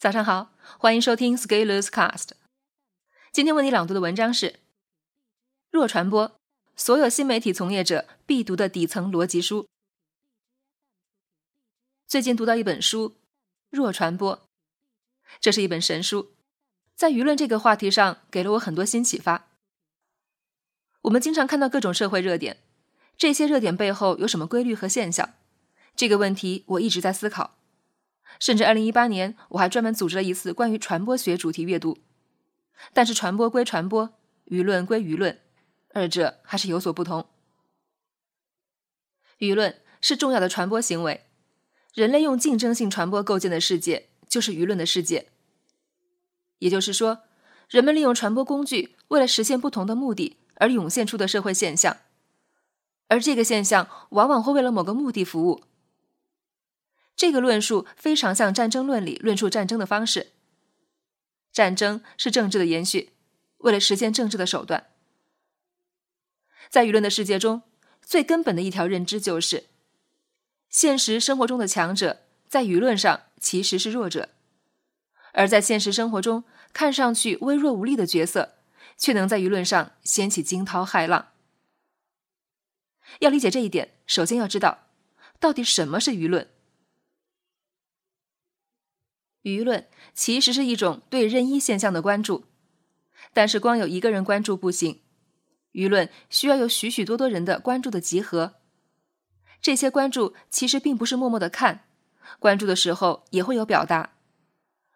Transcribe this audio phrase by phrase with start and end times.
[0.00, 2.30] 早上好，欢迎收听 Scalers Cast。
[3.32, 4.46] 今天为你朗读的文章是
[5.70, 6.26] 《弱传播》，
[6.74, 9.68] 所有新媒体从业者必读的底层逻辑书。
[12.06, 13.10] 最近读到一本书
[13.68, 14.34] 《弱传播》，
[15.38, 16.32] 这是一本神书，
[16.94, 19.48] 在舆论这个话题上给了我很多新启发。
[21.02, 22.56] 我们经常看到各种社会热点，
[23.18, 25.34] 这些热点背后有什么规律和现象？
[25.94, 27.58] 这个问题我一直在思考。
[28.38, 31.98] 甚至二零一八年，我还专门组织了一次关于传播学主题阅读。
[32.92, 34.10] 但是传播归传播，
[34.46, 35.38] 舆论归舆论，
[35.92, 37.26] 二者还是有所不同。
[39.38, 41.26] 舆论是重要的传播行为，
[41.92, 45.28] 人类用竞争性传播构建的世界就是舆论的世界。
[46.58, 47.20] 也就是说，
[47.68, 51.98] 人们利用传播工具，为了实现不同的目的而涌现出的社会现象，
[53.08, 55.62] 而这个现象往往会为了某个目的服务。
[57.20, 60.28] 这个论述非常像战争论里论述战争的方式。
[61.52, 63.10] 战争是政治的延续，
[63.58, 64.86] 为了实现政治的手段。
[66.70, 67.60] 在舆论的世界中，
[68.00, 69.64] 最根本的一条认知就是：
[70.70, 74.30] 现实生活中的强者在舆论上其实是弱者，
[75.34, 78.54] 而在现实生活中看上去微弱无力的角色，
[78.96, 81.28] 却能在舆论上掀起惊涛骇浪。
[83.18, 84.86] 要理解这一点，首先要知道
[85.38, 86.48] 到底什么是舆论。
[89.42, 92.44] 舆论其实是一种对任意现象的关注，
[93.32, 95.00] 但是光有一个人关注不行，
[95.72, 98.54] 舆论需要有许许多多人的关注的集合。
[99.62, 101.84] 这些关注其实并不是默默的看，
[102.38, 104.14] 关注的时候也会有表达，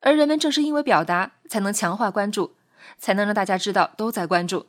[0.00, 2.56] 而人们正是因为表达，才能强化关注，
[2.98, 4.66] 才能让大家知道都在关注。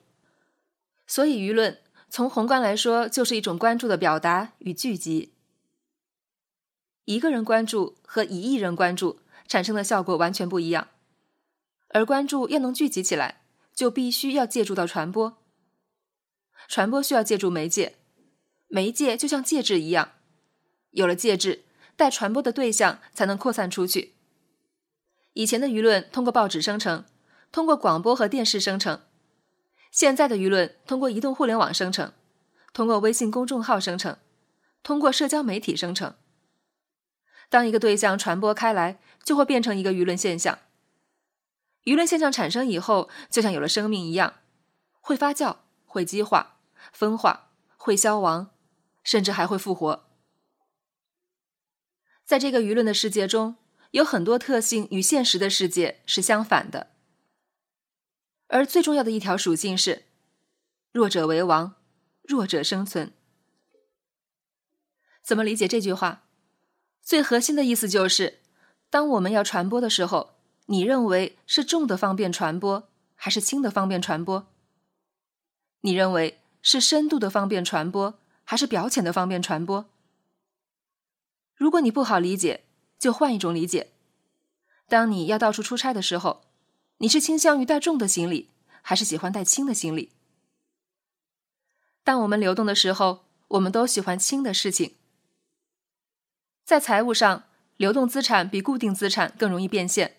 [1.07, 5.33] 所以，舆论从宏观来说，就是一种关注的表达与聚集。
[7.05, 9.19] 一个人关注和一亿人关注。
[9.51, 10.87] 产生的效果完全不一样，
[11.89, 13.41] 而关注要能聚集起来，
[13.73, 15.43] 就必须要借助到传播。
[16.69, 17.97] 传播需要借助媒介，
[18.69, 20.13] 媒介就像介质一样，
[20.91, 21.65] 有了介质，
[21.97, 24.13] 待传播的对象才能扩散出去。
[25.33, 27.03] 以前的舆论通过报纸生成，
[27.51, 29.01] 通过广播和电视生成；
[29.91, 32.13] 现在的舆论通过移动互联网生成，
[32.71, 34.17] 通过微信公众号生成，
[34.81, 36.15] 通过社交媒体生成。
[37.51, 40.57] 当一个对象传播开来，就会变成一个舆论现象。
[41.83, 44.35] 舆论现象产生以后，就像有了生命一样，
[45.01, 46.59] 会发酵、会激化、
[46.93, 48.51] 分化、会消亡，
[49.03, 50.05] 甚至还会复活。
[52.23, 53.57] 在这个舆论的世界中，
[53.91, 56.91] 有很多特性与现实的世界是相反的，
[58.47, 60.05] 而最重要的一条属性是：
[60.93, 61.75] 弱者为王，
[62.21, 63.11] 弱者生存。
[65.21, 66.23] 怎么理解这句话？
[67.03, 68.39] 最核心的意思就是，
[68.89, 70.35] 当我们要传播的时候，
[70.67, 74.47] 你认为是重的方便传播，还是轻的方便传播？
[75.81, 78.13] 你认为是深度的方便传播，
[78.43, 79.85] 还是表浅的方便传播？
[81.55, 82.63] 如果你不好理解，
[82.97, 83.89] 就换一种理解：
[84.87, 86.41] 当你要到处出差的时候，
[86.97, 88.49] 你是倾向于带重的行李，
[88.81, 90.11] 还是喜欢带轻的行李？
[92.03, 94.95] 当我们流动的时候，我们都喜欢轻的事情。
[96.71, 97.43] 在财务上，
[97.75, 100.15] 流动资产比固定资产更容易变现，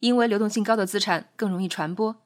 [0.00, 2.16] 因为流动性高的资产更容易传播。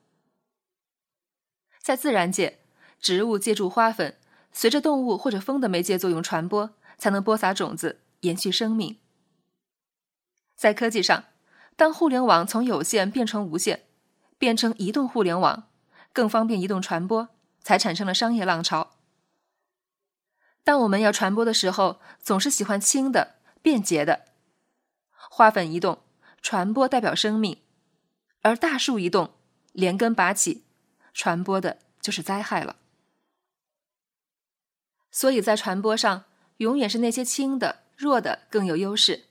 [1.81, 2.59] 在自然界，
[2.99, 4.17] 植物借助花粉，
[4.51, 8.99] 随着动物或者风的媒介作用传播，才能播撒种子，延续生命。
[10.57, 11.27] 在科技上，
[11.77, 13.85] 当互联网从有线变成无线，
[14.39, 15.69] 变成移动互联网，
[16.13, 17.29] 更方便移动传播，
[17.63, 18.95] 才产生了商业浪潮。
[20.65, 23.36] 当我们要传播的时候，总是喜欢轻的、
[23.67, 24.27] 便捷的。
[25.29, 26.05] 花粉移动，
[26.41, 27.65] 传播代表生命；
[28.43, 29.35] 而大树移动，
[29.73, 30.63] 连根拔起，
[31.13, 32.77] 传播的就是灾害了。
[35.11, 36.27] 所以在传播上，
[36.59, 39.25] 永远是那些轻的、弱的更有优势。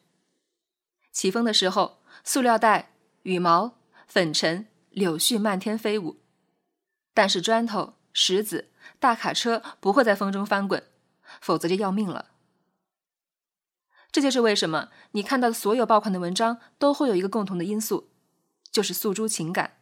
[1.14, 2.92] 起风的时候，塑料袋、
[3.22, 6.20] 羽毛、粉尘、柳絮漫天飞舞，
[7.14, 10.84] 但是砖头、石子、大卡车不会在风中翻滚。
[11.40, 12.35] 否则就要命了。
[14.16, 18.12] 这就是为什么你看到的所有爆款的文章都会有一个共同的因素，
[18.72, 19.80] 就是诉诸情感。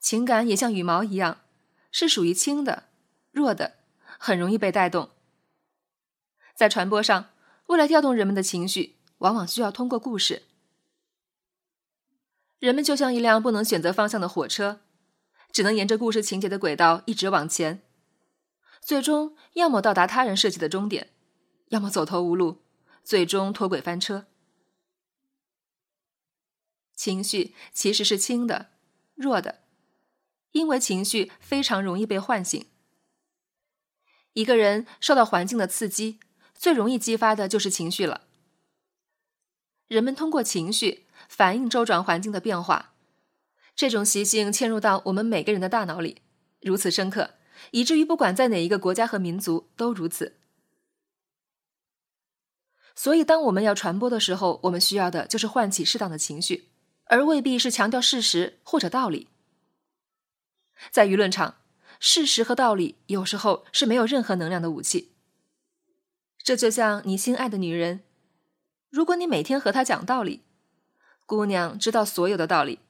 [0.00, 1.42] 情感也像羽毛一样，
[1.92, 2.88] 是属于轻的、
[3.30, 3.74] 弱的，
[4.18, 5.10] 很容易被带动。
[6.56, 7.30] 在传播上，
[7.66, 10.42] 为了调动人们的情绪，往往需要通过故事。
[12.58, 14.80] 人们就像一辆不能选择方向的火车，
[15.52, 17.82] 只能沿着故事情节的轨道一直往前。
[18.80, 21.12] 最终，要么到达他人设计的终点，
[21.68, 22.63] 要么走投无路，
[23.04, 24.26] 最终脱轨翻车。
[26.94, 28.70] 情绪其实是轻的、
[29.14, 29.60] 弱的，
[30.52, 32.64] 因为情绪非常容易被唤醒。
[34.32, 36.18] 一个人受到环境的刺激，
[36.54, 38.22] 最容易激发的就是情绪了。
[39.86, 42.94] 人们通过情绪反映周转环境的变化，
[43.76, 46.22] 这种习性嵌入到我们每个人的大脑里，
[46.60, 47.34] 如此深刻，
[47.72, 50.38] 以至于不管在哪一个国家和民族都如此。
[52.94, 56.68] 所以，当我们要传播的时候，我们需要的就是唤起适当的情绪，
[57.06, 59.28] 而未必是强调事实或者道理。
[60.90, 61.56] 在舆论场，
[61.98, 65.12] 事实和道理有时候是没有任何能量的武器。
[66.42, 68.04] 这就像你心爱的女人，
[68.90, 70.42] 如果你每天和她讲道理，
[71.26, 72.80] 姑娘知道所有的道理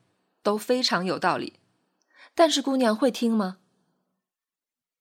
[0.43, 1.55] 都非常有道理，
[2.35, 3.59] 但是姑娘会听吗？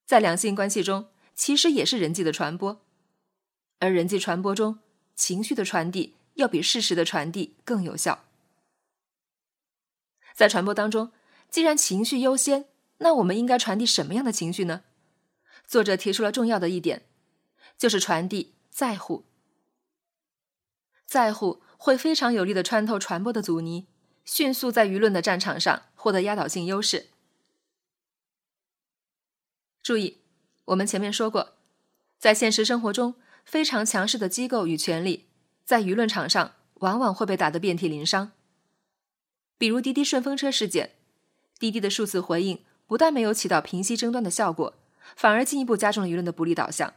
[0.05, 2.81] 在两性关系中，其实也是人际的传播，
[3.79, 4.79] 而人际传播中。
[5.15, 8.25] 情绪的传递要比事实的传递更有效。
[10.33, 11.11] 在传播当中，
[11.49, 12.65] 既然情绪优先，
[12.97, 14.83] 那我们应该传递什么样的情绪呢？
[15.67, 17.05] 作者提出了重要的一点，
[17.77, 19.25] 就是传递在乎。
[21.05, 23.85] 在乎会非常有力的穿透传播的阻尼，
[24.25, 27.09] 迅速在舆论的战场上获得压倒性优势。
[29.83, 30.21] 注意，
[30.65, 31.53] 我们前面说过，
[32.17, 33.15] 在现实生活中。
[33.43, 35.25] 非常强势的机构与权力，
[35.63, 38.31] 在舆论场上往往会被打得遍体鳞伤。
[39.57, 40.91] 比如滴滴顺风车事件，
[41.59, 44.73] 滴滴的数次回应不但没有起到平息争端的效果，
[45.15, 46.93] 反而进一步加重了舆论的不利导向。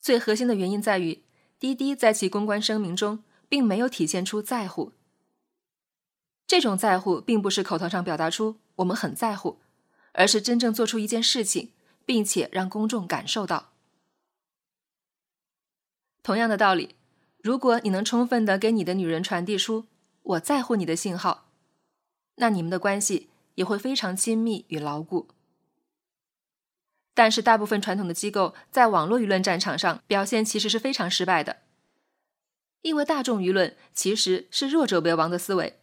[0.00, 1.22] 最核心的原因在于，
[1.58, 4.92] 滴滴在其公关声明中并没有体现出在乎。
[6.46, 9.58] 这种在乎并不是口头上表达出我们很在乎，
[10.12, 11.72] 而是真正做出一件事情，
[12.04, 13.72] 并且让公众感受到。
[16.26, 16.96] 同样的道理，
[17.40, 19.86] 如果你能充分的给你的女人传递出
[20.22, 21.52] 我在乎你的信号，
[22.34, 25.28] 那你们的关系也会非常亲密与牢固。
[27.14, 31.58] 但是，大部分传统的机构在网络舆论战场上表现其实是非常失败的，
[32.82, 35.78] 因为大众舆论其实是弱者为王的思维，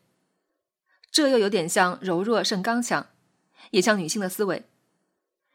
[1.10, 3.08] 这又有点像柔弱胜刚强，
[3.72, 4.66] 也像女性的思维，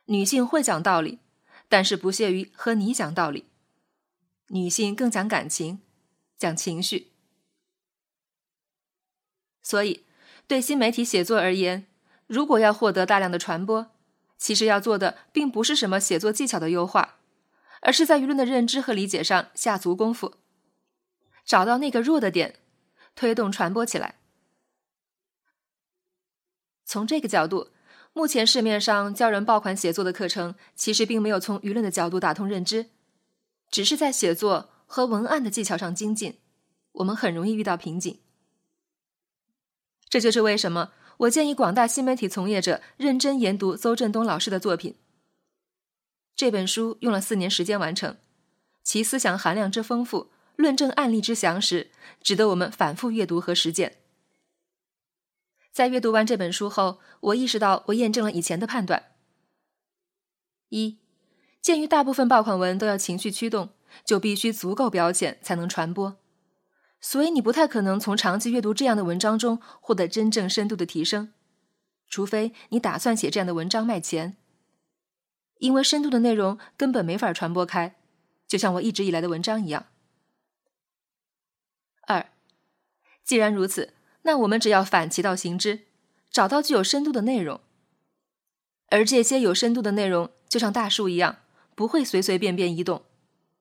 [0.07, 1.19] 女性会讲道理，
[1.69, 3.45] 但是不屑于和你讲道理。
[4.49, 5.81] 女性更讲感情，
[6.37, 7.13] 讲情绪，
[9.63, 10.07] 所以
[10.47, 11.87] 对新媒体写作而言，
[12.27, 13.91] 如果要获得大量的传播，
[14.39, 17.19] 其实要做的并不是什么写作技巧的优化，
[17.83, 20.37] 而是在舆论的认知和理解上下足功夫，
[21.45, 22.61] 找到那个弱的点，
[23.15, 24.15] 推动传播起来。
[26.87, 27.69] 从这个角度，
[28.15, 32.89] 目前市面上教人爆款写作的课程，其实并没有从舆论的角度打通认知。
[33.71, 36.39] 只是在写作和文案的技巧上精进，
[36.93, 38.21] 我们很容易遇到瓶颈。
[40.09, 44.97] 这就是为什么我建议广大新媒体从业者认真研读邹振东老师的作品。
[46.35, 48.17] 这本书用了四年时间完成，
[48.83, 51.91] 其思想含量之丰富，论证案例之详实，
[52.23, 53.99] 值得我们反复阅读和实践。
[55.73, 59.13] 在阅读完这本书后，我意识到我验证了以前的判断：
[60.71, 60.99] 一。
[61.61, 63.71] 鉴于大部分爆款文都要情绪驱动，
[64.05, 66.17] 就必须足够表浅才能传播，
[67.01, 71.33] 所以你不太可能从长期阅读这样的文章中获得真正深度的提升，
[72.09, 74.37] 除非你打算写这样的文章卖钱。
[75.59, 77.97] 因为深度的内容根本没法传播开，
[78.47, 79.87] 就像我一直以来的文章一样。
[82.07, 82.31] 二，
[83.25, 85.87] 既然如此，那我们只要反其道行之，
[86.31, 87.61] 找到具有深度的内容，
[88.87, 91.39] 而这些有深度的内容就像大树一样。
[91.79, 93.05] 不会随随便便移动，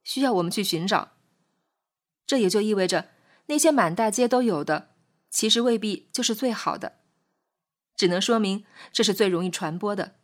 [0.04, 1.12] 需要我们去寻找。
[2.26, 3.12] 这也就意味着，
[3.46, 4.96] 那些满大街都有的，
[5.30, 6.98] 其实未必就是最好的，
[7.96, 10.16] 只能说明这是最容易传播的，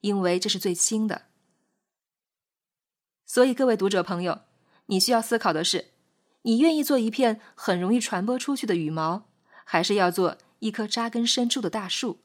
[0.00, 1.26] 因为这是最轻的。
[3.24, 4.40] 所以，各位读者朋友，
[4.86, 5.92] 你需要思考的是：
[6.42, 9.30] 你愿意做一片很容易传播出去的羽毛，
[9.64, 12.18] 还是要做一棵扎根深处的大树？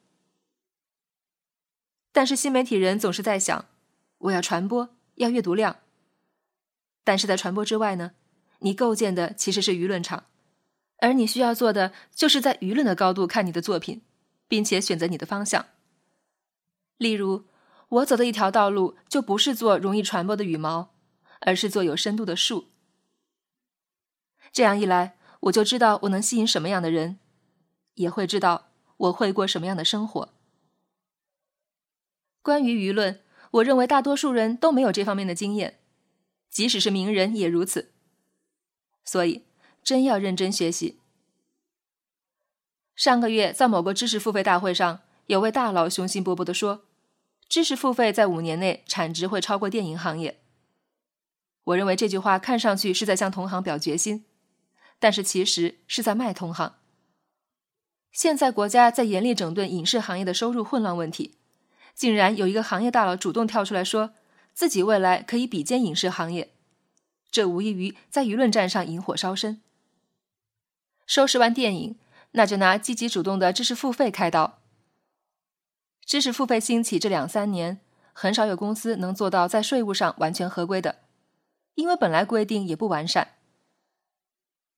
[2.12, 3.70] 但是，新媒体人总是在想，
[4.18, 4.90] 我要传播。
[5.16, 5.78] 要阅读量，
[7.04, 8.12] 但是在传播之外呢？
[8.60, 10.26] 你构建的其实是舆论场，
[11.00, 14.02] 而你需要做的就是在舆论的高度看你的作品，
[14.48, 15.66] 并且选择你的方向。
[16.98, 17.46] 例如，
[17.90, 20.96] 我走的一条道路就不是做容易传播的羽毛，
[21.42, 22.70] 而是做有深度的树。
[24.52, 27.20] 这样一来，我就知道我能吸引什么样的人，
[27.96, 30.34] 也会知道我会过什么样的生活。
[32.42, 33.20] 关于舆论。
[33.54, 35.80] 我认为大多数人都没有这方面的经验，
[36.50, 37.92] 即使是名人也如此。
[39.06, 39.44] 所以，
[39.84, 41.00] 真要认真学习。
[42.96, 46.86] 上个月在某个知识付费大会上，有位大佬雄心勃勃地说，
[47.48, 50.40] 知识付费在五年内产值会超过电影行业。
[51.66, 54.26] 我认为这句话看上去是在向同行表决心，
[54.98, 56.76] 但是其实是在卖同行。
[58.12, 61.36] 现在国家在严厉整顿影视行业的收入混乱问题，
[61.94, 64.14] 竟然有一个行业大佬主动跳出来说，
[64.54, 66.54] 自己未来可以比肩影视行业，
[67.32, 69.62] 这无异于在舆论战上引火烧身。
[71.06, 71.96] 收拾完电影，
[72.32, 74.60] 那就拿积极主动的知识付费开刀。
[76.06, 77.80] 知识付费兴起这两三年，
[78.12, 80.98] 很少有公司能做到在税务上完全合规的。
[81.76, 83.30] 因为本来规定也不完善，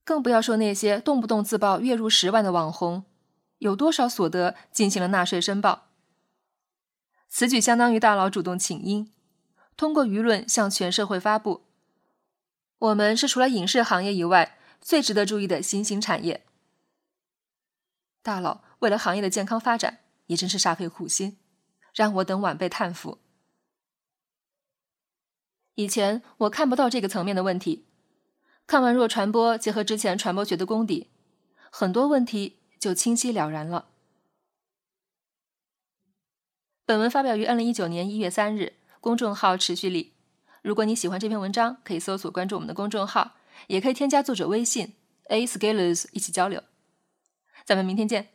[0.05, 3.03] 更不要说那些动不动自曝月入十万的网红，
[3.57, 5.87] 有多少所得进行了纳税申报？
[7.37, 9.11] 此举相当于大佬主动请缨，
[9.75, 11.63] 通过舆论向全社会发布：
[12.79, 16.45] 我们是除了影视行业以外最值得注意的新兴产业。
[18.21, 21.37] 大佬为了行业的健康发展，也真是煞费苦心，
[21.93, 23.17] 让我等晚辈叹服。
[25.73, 27.83] 以前我看不到这个层面的问题，
[28.65, 31.09] 看完弱传播，结合之前传播学的功底，
[31.69, 33.89] 很多问题就清晰了然了。
[36.87, 40.13] 本文发表于二零一九年一月三日，公众号持续力。
[40.61, 43.31] 如果你喜欢这篇文章，可以搜索关注我们的公众号，
[43.65, 44.93] 也可以添加作者微信
[45.29, 46.61] a scalers 一起交流。
[47.65, 48.34] 咱们明天见。